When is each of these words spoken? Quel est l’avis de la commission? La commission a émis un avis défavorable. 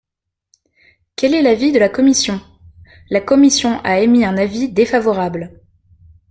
Quel 1.15 1.35
est 1.35 1.43
l’avis 1.43 1.71
de 1.71 1.77
la 1.77 1.87
commission? 1.87 2.41
La 3.11 3.21
commission 3.21 3.79
a 3.83 3.99
émis 3.99 4.25
un 4.25 4.35
avis 4.35 4.67
défavorable. 4.67 5.61